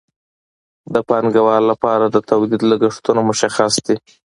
د 0.93 0.95
پانګوال 1.09 1.63
لپاره 1.71 2.05
د 2.09 2.17
تولید 2.29 2.61
لګښتونه 2.71 3.21
مشخص 3.29 3.73
دي 3.85 3.95